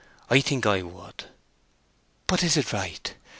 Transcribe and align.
I 0.31 0.39
think 0.41 0.65
I 0.65 0.81
would." 0.81 1.25
"But 2.25 2.41
is 2.41 2.57
it 2.57 2.73
right? 2.73 3.13